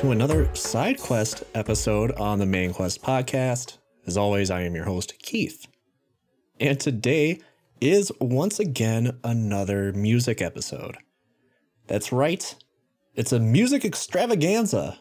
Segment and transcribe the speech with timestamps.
[0.00, 3.76] To another side quest episode on the Main Quest podcast.
[4.06, 5.66] As always, I am your host, Keith.
[6.58, 7.42] And today
[7.82, 10.96] is once again another music episode.
[11.86, 12.54] That's right,
[13.14, 14.98] it's a music extravaganza.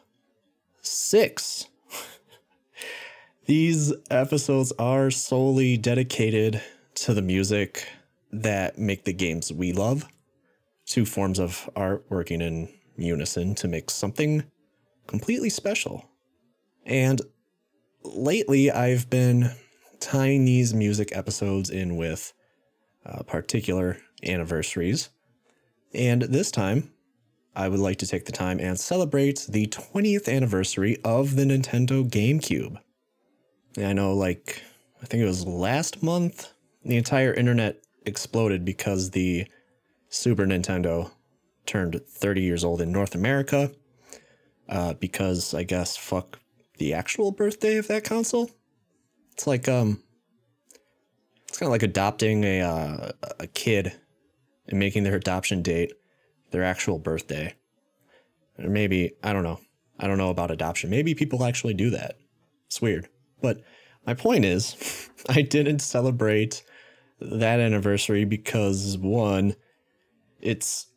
[0.82, 1.68] Six.
[3.46, 6.62] These episodes are solely dedicated
[6.96, 7.88] to the music
[8.34, 10.10] that make the games we love.
[10.86, 14.44] Two forms of art working in unison to make something
[15.10, 16.06] completely special.
[16.86, 17.20] And
[18.04, 19.52] lately, I've been
[20.00, 22.32] tying these music episodes in with
[23.04, 25.10] uh, particular anniversaries.
[25.96, 26.94] And this time,
[27.56, 32.08] I would like to take the time and celebrate the 20th anniversary of the Nintendo
[32.08, 32.78] GameCube.
[33.78, 34.62] And I know, like,
[35.02, 36.54] I think it was last month,
[36.86, 39.48] the entire internet exploded because the
[40.10, 41.10] Super Nintendo
[41.66, 43.72] turned 30 years old in North America.
[44.70, 46.40] Uh, because I guess fuck
[46.78, 48.52] the actual birthday of that console.
[49.34, 50.04] It's like um,
[51.48, 53.94] it's kind of like adopting a uh, a kid
[54.68, 55.94] and making their adoption date
[56.52, 57.56] their actual birthday.
[58.58, 59.60] Or maybe I don't know.
[60.00, 60.90] I don't know about adoption.
[60.90, 62.18] Maybe people actually do that.
[62.68, 63.10] It's weird.
[63.42, 63.62] But
[64.06, 66.64] my point is, I didn't celebrate
[67.20, 69.56] that anniversary because one,
[70.42, 70.88] it's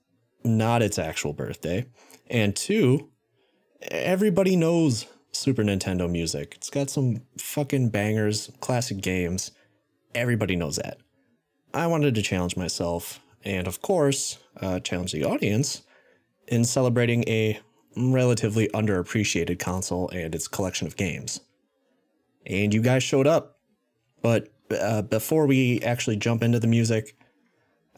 [0.44, 1.86] not its actual birthday,
[2.28, 3.10] and two,
[3.90, 6.54] everybody knows Super Nintendo music.
[6.56, 9.50] It's got some fucking bangers, classic games.
[10.14, 10.98] Everybody knows that.
[11.74, 15.82] I wanted to challenge myself, and of course, uh, challenge the audience
[16.48, 17.58] in celebrating a
[17.96, 21.40] relatively underappreciated console and its collection of games.
[22.46, 23.58] And you guys showed up.
[24.20, 27.16] But uh, before we actually jump into the music,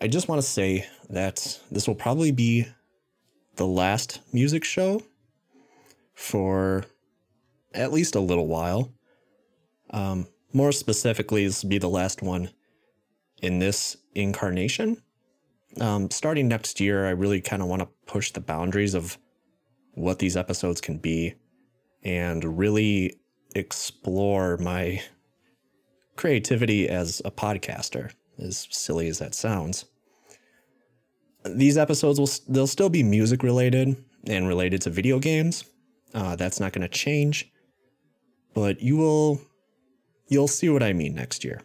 [0.00, 2.66] I just want to say that this will probably be
[3.56, 5.02] the last music show
[6.14, 6.84] for
[7.72, 8.92] at least a little while.
[9.90, 12.50] Um, more specifically, this will be the last one
[13.42, 15.02] in this incarnation.
[15.80, 19.18] Um, starting next year, I really kind of want to push the boundaries of
[19.94, 21.34] what these episodes can be
[22.02, 23.18] and really
[23.54, 25.02] explore my
[26.16, 29.86] creativity as a podcaster, as silly as that sounds.
[31.44, 33.96] These episodes will they'll still be music related
[34.26, 35.64] and related to video games.
[36.14, 37.50] Uh, that's not going to change,
[38.54, 39.40] but you will
[40.28, 41.60] you'll see what I mean next year.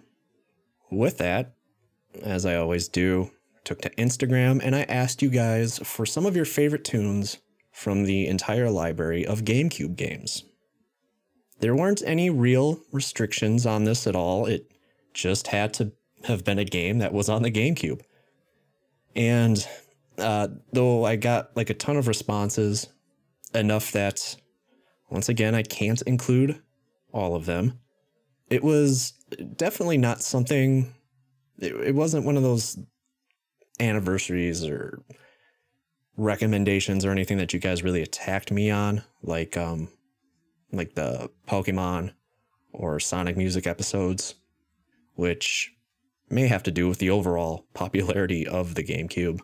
[0.92, 1.54] With that,
[2.24, 3.32] as I always do,
[3.64, 7.38] took to Instagram and I asked you guys for some of your favorite tunes
[7.72, 10.44] from the entire library of GameCube games.
[11.60, 14.46] There weren't any real restrictions on this at all.
[14.46, 14.72] It
[15.14, 15.92] just had to
[16.24, 18.02] have been a game that was on the GameCube.
[19.16, 19.66] And
[20.18, 22.88] uh, though I got like a ton of responses,
[23.54, 24.36] enough that
[25.10, 26.62] once again, I can't include
[27.12, 27.80] all of them.
[28.50, 29.14] It was
[29.56, 30.94] definitely not something,
[31.58, 32.78] it, it wasn't one of those
[33.80, 35.02] anniversaries or
[36.18, 39.90] recommendations or anything that you guys really attacked me on, like um,
[40.72, 42.14] like the Pokemon
[42.72, 44.36] or Sonic music episodes,
[45.16, 45.72] which
[46.30, 49.40] may have to do with the overall popularity of the GameCube.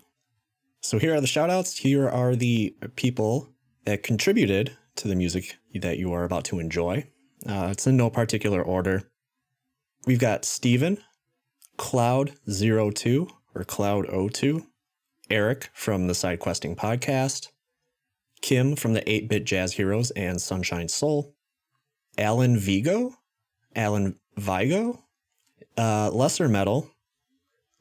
[0.82, 1.80] So here are the shoutouts.
[1.80, 3.55] Here are the people
[3.86, 7.08] that contributed to the music that you are about to enjoy.
[7.48, 9.04] Uh, it's in no particular order.
[10.06, 10.98] We've got Steven,
[11.78, 14.66] Cloud02 or Cloud02,
[15.30, 17.50] Eric from the Side Questing podcast,
[18.42, 21.36] Kim from the 8 Bit Jazz Heroes and Sunshine Soul,
[22.18, 23.16] Alan Vigo,
[23.76, 25.04] Alan Vigo,
[25.78, 26.92] uh, Lesser Metal,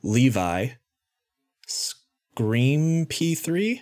[0.02, 0.68] Levi,
[1.66, 3.80] Scream P3,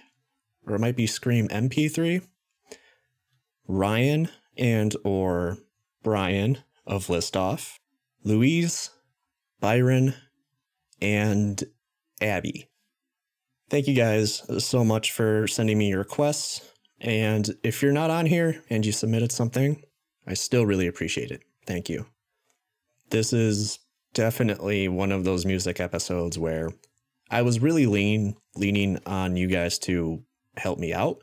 [0.66, 2.26] or it might be Scream MP3,
[3.66, 5.58] Ryan and or
[6.02, 7.76] Brian of Listoff,
[8.24, 8.90] Louise,
[9.60, 10.14] Byron,
[11.00, 11.62] and
[12.20, 12.68] Abby.
[13.70, 16.68] Thank you guys so much for sending me your requests.
[17.00, 19.82] And if you're not on here and you submitted something,
[20.26, 21.42] I still really appreciate it.
[21.66, 22.06] Thank you.
[23.10, 23.78] This is
[24.14, 26.70] definitely one of those music episodes where
[27.30, 30.22] I was really lean leaning on you guys to
[30.56, 31.18] help me out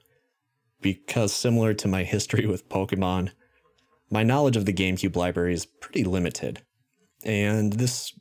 [0.82, 3.32] because similar to my history with Pokemon,
[4.10, 6.62] my knowledge of the GameCube library is pretty limited.
[7.24, 8.14] And this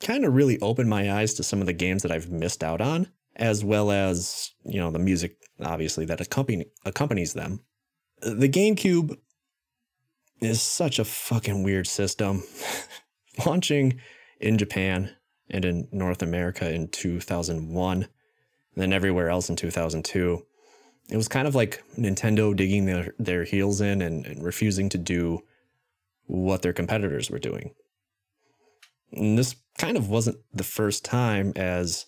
[0.00, 2.80] kind of really opened my eyes to some of the games that I've missed out
[2.80, 7.60] on, as well as, you know, the music obviously that accompany, accompanies them.
[8.20, 9.16] The GameCube
[10.40, 12.42] is such a fucking weird system.
[13.46, 14.00] Launching
[14.40, 15.14] in Japan
[15.50, 18.08] and in North America in 2001,
[18.76, 20.44] and then everywhere else in 2002.
[21.08, 24.98] It was kind of like Nintendo digging their, their heels in and, and refusing to
[24.98, 25.40] do
[26.26, 27.74] what their competitors were doing.
[29.12, 32.06] And this kind of wasn't the first time, as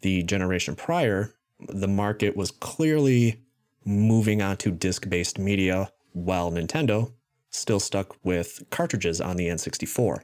[0.00, 1.34] the generation prior,
[1.68, 3.42] the market was clearly
[3.84, 7.12] moving on to disc based media, while Nintendo
[7.50, 10.20] still stuck with cartridges on the N64.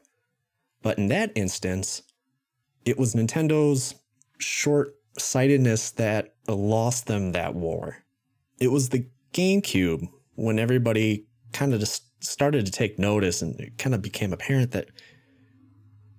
[0.82, 2.02] But in that instance,
[2.84, 3.94] it was Nintendo's
[4.38, 8.04] short sightedness that lost them that war.
[8.58, 13.78] It was the GameCube when everybody kind of just started to take notice and it
[13.78, 14.88] kind of became apparent that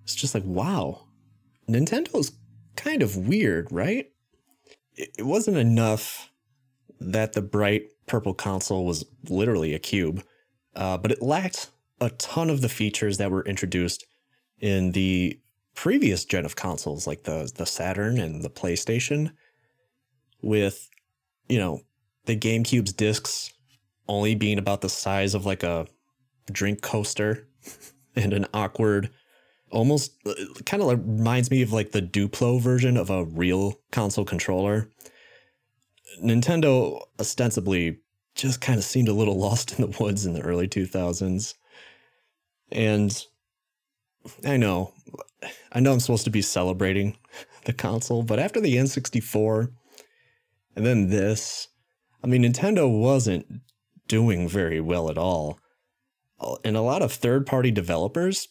[0.04, 1.07] it's just like, wow,
[1.69, 2.34] Nintendo's
[2.75, 4.12] kind of weird, right?
[4.95, 6.30] It wasn't enough
[7.00, 10.24] that the bright purple console was literally a cube,
[10.75, 11.69] uh, but it lacked
[12.01, 14.06] a ton of the features that were introduced
[14.60, 15.40] in the
[15.75, 19.31] previous gen of consoles, like the the Saturn and the PlayStation,
[20.42, 20.90] with
[21.48, 21.81] you know
[22.25, 23.52] the GameCube's discs
[24.08, 25.88] only being about the size of like a
[26.52, 27.48] drink coaster
[28.16, 29.10] and an awkward
[29.74, 30.34] almost uh,
[30.66, 34.90] kind of reminds me of like the Duplo version of a real console controller.
[36.24, 37.98] Nintendo ostensibly
[38.36, 41.56] just kind of seemed a little lost in the woods in the early 2000s.
[42.72, 43.26] And
[44.46, 44.94] I know,
[45.71, 47.18] I know I'm supposed to be celebrating
[47.65, 49.71] the console, but after the N64
[50.75, 51.68] and then this,
[52.24, 53.62] I mean, Nintendo wasn't
[54.07, 55.60] doing very well at all.
[56.39, 58.50] Uh, and a lot of third party developers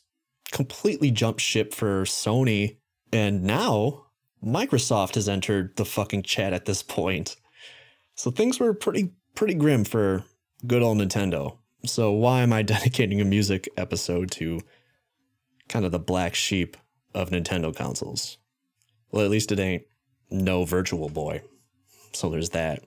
[0.50, 2.79] completely jumped ship for Sony.
[3.12, 4.06] And now
[4.44, 7.37] Microsoft has entered the fucking chat at this point.
[8.15, 10.25] So things were pretty pretty grim for
[10.67, 11.58] good old Nintendo.
[11.85, 14.61] So why am I dedicating a music episode to
[15.73, 16.77] kind of the black sheep
[17.15, 18.39] of Nintendo consoles?
[19.11, 19.85] Well, at least it ain't
[20.31, 21.43] no Virtual Boy.
[22.13, 22.83] So there's that.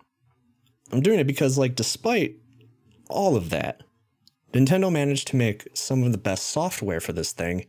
[0.91, 2.35] I'm doing it because like despite
[3.09, 3.81] all of that,
[4.53, 7.65] Nintendo managed to make some of the best software for this thing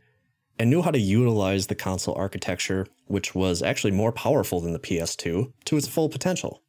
[0.59, 4.79] and knew how to utilize the console architecture, which was actually more powerful than the
[4.79, 6.63] PS2, to its full potential.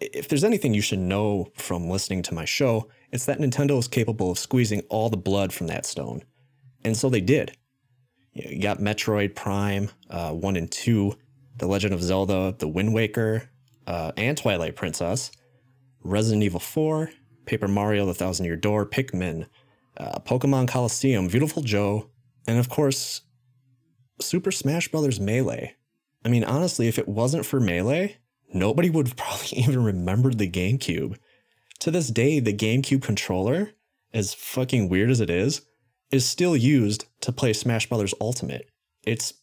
[0.00, 3.88] If there's anything you should know from listening to my show, it's that Nintendo is
[3.88, 6.22] capable of squeezing all the blood from that stone.
[6.86, 7.56] And so they did.
[8.32, 11.12] You got Metroid Prime uh, 1 and 2,
[11.56, 13.50] The Legend of Zelda, The Wind Waker,
[13.88, 15.32] uh, and Twilight Princess,
[16.04, 17.10] Resident Evil 4,
[17.44, 19.48] Paper Mario, The Thousand Year Door, Pikmin,
[19.96, 22.08] uh, Pokemon Colosseum, Beautiful Joe,
[22.46, 23.22] and of course,
[24.20, 25.18] Super Smash Bros.
[25.18, 25.74] Melee.
[26.24, 28.18] I mean, honestly, if it wasn't for Melee,
[28.54, 31.16] nobody would have probably even remembered the GameCube.
[31.80, 33.72] To this day, the GameCube controller,
[34.14, 35.62] as fucking weird as it is,
[36.10, 38.14] is still used to play Smash Bros.
[38.20, 38.70] Ultimate.
[39.04, 39.34] It's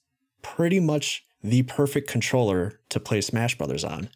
[0.41, 3.83] pretty much the perfect controller to play Smash Bros.
[3.83, 4.09] on.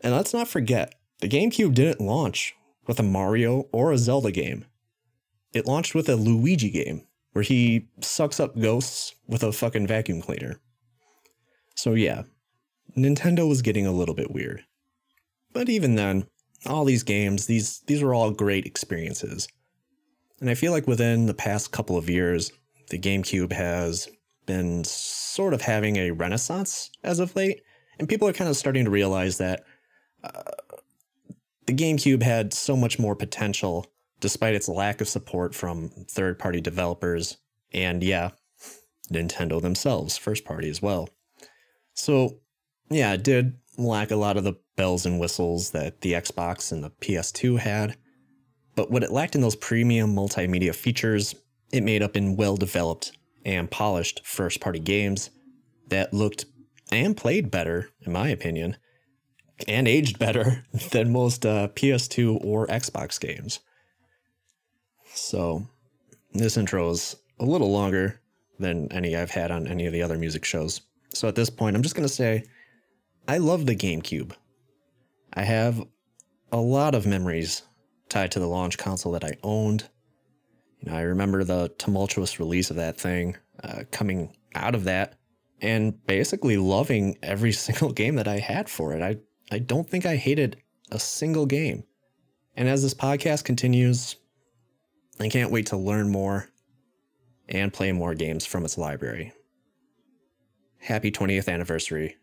[0.00, 2.54] And let's not forget, the GameCube didn't launch
[2.86, 4.64] with a Mario or a Zelda game.
[5.52, 10.20] It launched with a Luigi game where he sucks up ghosts with a fucking vacuum
[10.20, 10.60] cleaner.
[11.74, 12.22] So yeah,
[12.96, 14.64] Nintendo was getting a little bit weird.
[15.52, 16.26] But even then,
[16.66, 19.48] all these games, these these were all great experiences.
[20.44, 22.52] And I feel like within the past couple of years,
[22.90, 24.10] the GameCube has
[24.44, 27.62] been sort of having a renaissance as of late,
[27.98, 29.64] and people are kind of starting to realize that
[30.22, 30.42] uh,
[31.64, 33.86] the GameCube had so much more potential
[34.20, 37.38] despite its lack of support from third party developers
[37.72, 38.32] and, yeah,
[39.10, 41.08] Nintendo themselves, first party as well.
[41.94, 42.40] So,
[42.90, 46.84] yeah, it did lack a lot of the bells and whistles that the Xbox and
[46.84, 47.96] the PS2 had.
[48.74, 51.34] But what it lacked in those premium multimedia features,
[51.72, 53.12] it made up in well developed
[53.44, 55.30] and polished first party games
[55.88, 56.46] that looked
[56.90, 58.76] and played better, in my opinion,
[59.68, 63.60] and aged better than most uh, PS2 or Xbox games.
[65.12, 65.68] So,
[66.32, 68.20] this intro is a little longer
[68.58, 70.80] than any I've had on any of the other music shows.
[71.10, 72.44] So, at this point, I'm just going to say
[73.28, 74.32] I love the GameCube.
[75.32, 75.82] I have
[76.50, 77.62] a lot of memories
[78.08, 79.88] tied to the launch console that I owned.
[80.80, 85.18] You know, I remember the tumultuous release of that thing, uh, coming out of that,
[85.60, 89.02] and basically loving every single game that I had for it.
[89.02, 89.18] I
[89.54, 90.56] I don't think I hated
[90.90, 91.84] a single game.
[92.56, 94.16] And as this podcast continues,
[95.20, 96.48] I can't wait to learn more
[97.48, 99.32] and play more games from its library.
[100.78, 102.16] Happy 20th anniversary,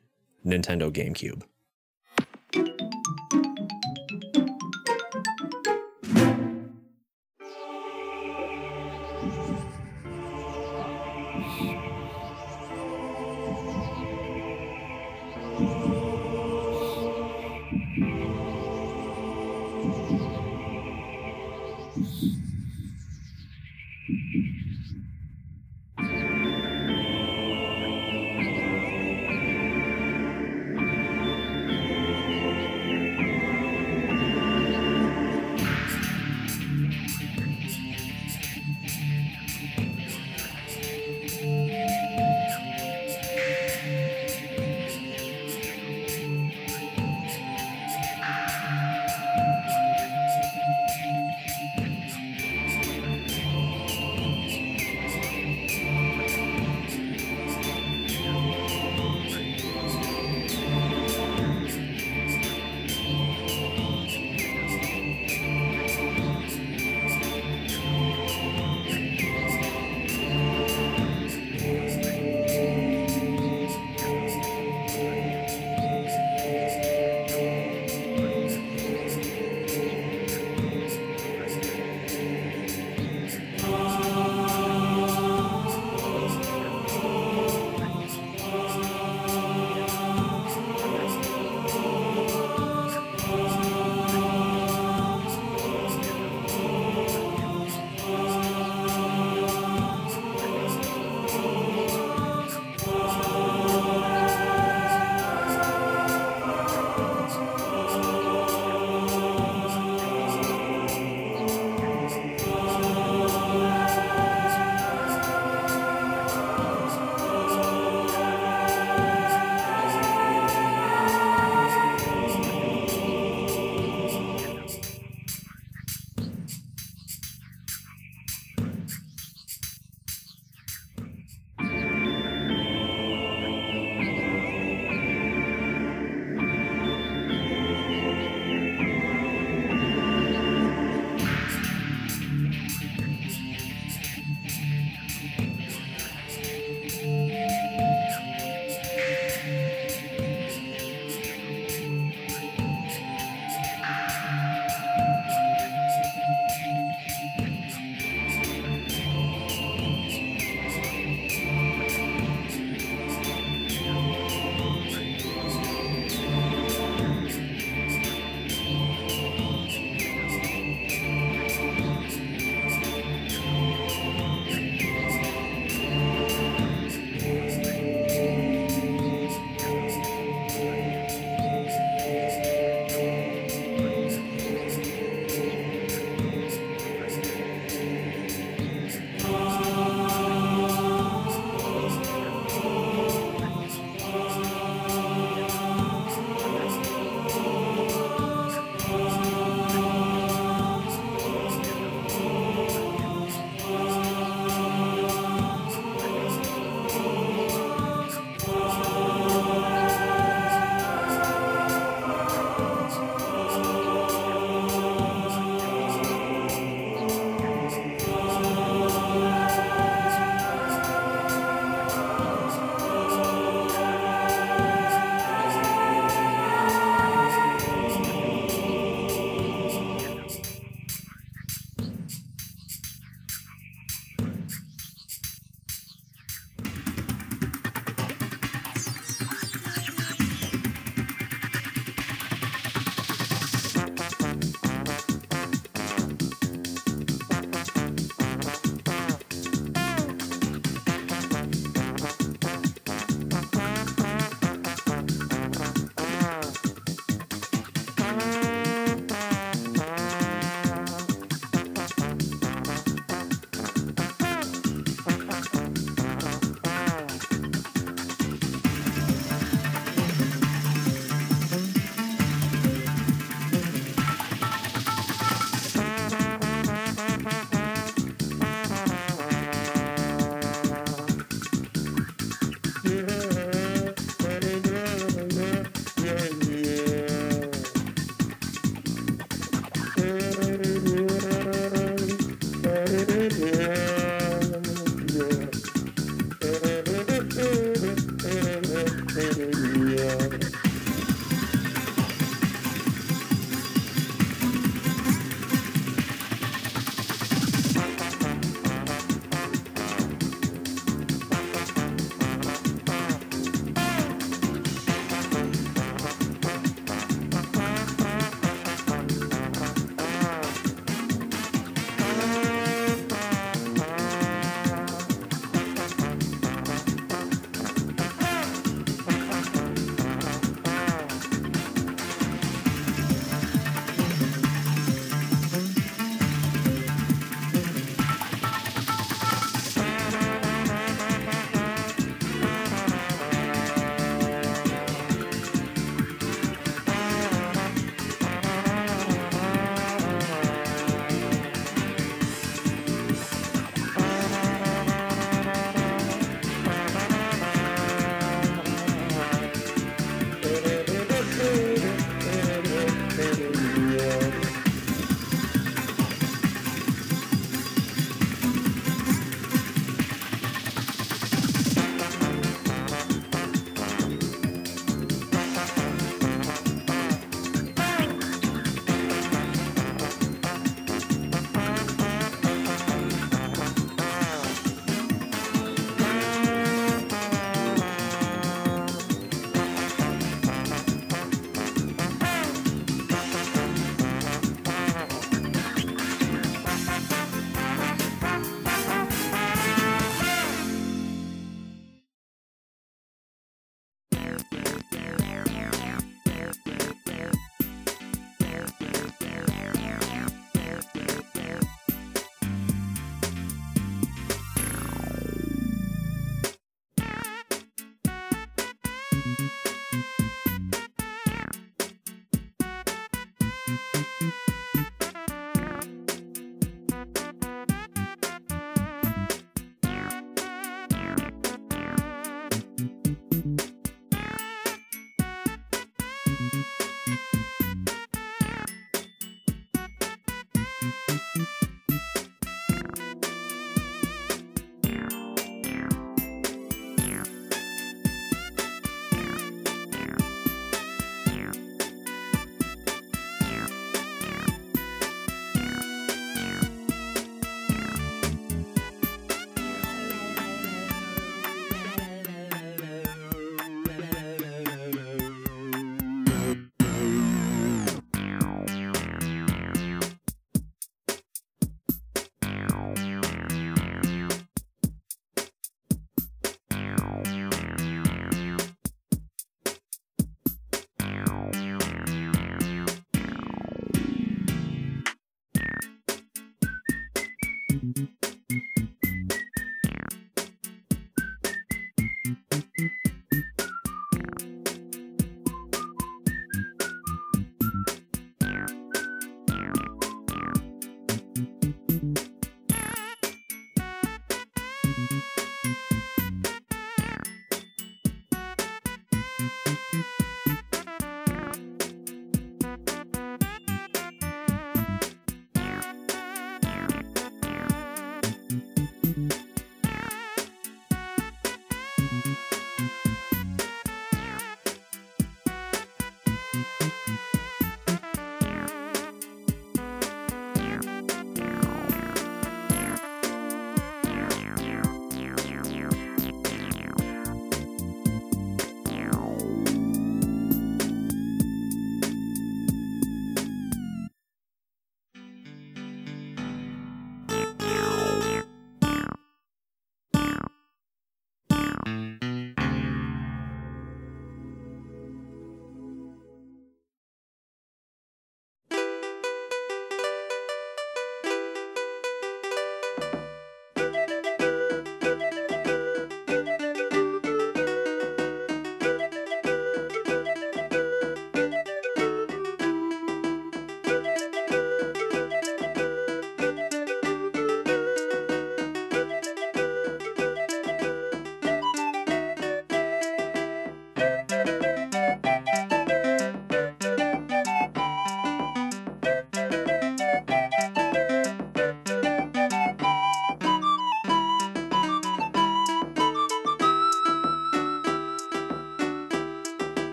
[0.46, 1.44] Nintendo GameCube.